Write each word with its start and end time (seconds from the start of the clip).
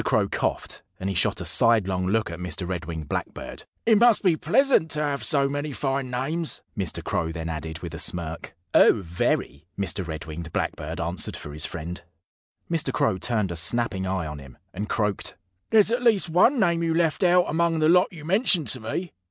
Crow 0.03 0.27
coughed; 0.27 0.81
and 0.99 1.09
he 1.11 1.15
shot 1.15 1.39
a 1.41 1.45
sidelong 1.45 2.07
look 2.07 2.31
at 2.31 2.39
Mr. 2.39 2.67
Red 2.67 2.85
winged 2.85 3.07
Blackbird. 3.07 3.65
"It 3.85 3.99
must 3.99 4.23
be 4.23 4.35
pleasant 4.35 4.89
to 4.89 5.03
have 5.03 5.23
so 5.23 5.47
many 5.47 5.73
fine 5.73 6.09
names," 6.09 6.63
Mr. 6.75 7.03
Crow 7.03 7.31
then 7.31 7.49
added, 7.49 7.81
with 7.83 7.93
a 7.93 7.99
smirk. 7.99 8.55
"Oh, 8.73 9.03
very!" 9.03 9.67
Mr. 9.77 10.07
Red 10.07 10.25
winged 10.25 10.51
Blackbird 10.51 10.99
answered 10.99 11.35
for 11.37 11.53
his 11.53 11.67
friend. 11.67 12.01
Mr. 12.67 12.91
Crow 12.91 13.19
turned 13.19 13.51
a 13.51 13.55
snapping 13.55 14.07
eye 14.07 14.25
on 14.25 14.39
him, 14.39 14.57
and 14.73 14.89
croaked: 14.89 15.35
"There's 15.69 15.91
at 15.91 16.01
least 16.01 16.29
one 16.29 16.59
name 16.59 16.81
you 16.81 16.95
left 16.95 17.23
out 17.23 17.45
among 17.47 17.77
the 17.77 17.87
lot 17.87 18.07
you 18.09 18.25
mentioned 18.25 18.69
to 18.69 18.79
me. 18.79 19.13